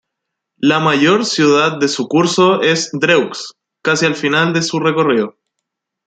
[0.57, 3.51] La mayor ciudad de su curso es Dreux,
[3.83, 5.37] casi al final de su recorrido.